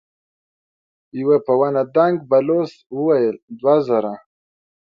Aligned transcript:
يوه 1.19 1.37
په 1.45 1.53
ونه 1.59 1.83
دنګ 1.95 2.15
بلوڅ 2.29 2.71
وويل: 2.95 3.35
دوه 3.59 3.75
زره. 3.87 4.13